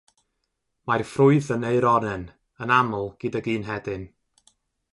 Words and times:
Mae'r 0.91 1.03
ffrwyth 1.09 1.49
yn 1.55 1.67
aeronen, 1.73 2.23
yn 2.67 2.73
aml 2.79 3.05
gydag 3.25 3.51
un 3.55 3.69
hedyn. 3.71 4.09